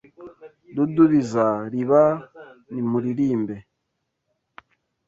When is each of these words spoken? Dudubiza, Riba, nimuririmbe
Dudubiza, 0.75 1.45
Riba, 1.71 2.03
nimuririmbe 2.71 3.55